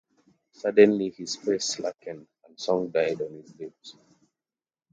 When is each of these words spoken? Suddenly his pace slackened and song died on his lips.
Suddenly 0.51 1.11
his 1.15 1.37
pace 1.37 1.75
slackened 1.75 2.25
and 2.47 2.59
song 2.59 2.89
died 2.89 3.21
on 3.21 3.33
his 3.35 3.53
lips. 3.59 3.95